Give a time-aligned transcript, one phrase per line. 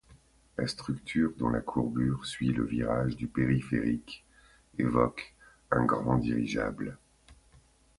[0.57, 4.25] La structure, dont la courbure suit le virage du périphérique,
[4.79, 5.35] évoque
[5.69, 6.97] un grand dirigeable.